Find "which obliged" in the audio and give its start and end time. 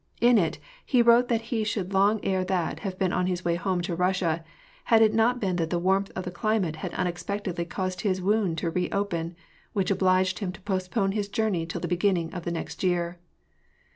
9.73-10.39